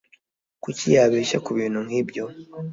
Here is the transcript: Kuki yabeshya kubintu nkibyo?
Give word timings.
Kuki 0.63 0.85
yabeshya 0.95 1.37
kubintu 1.45 1.79
nkibyo? 1.87 2.23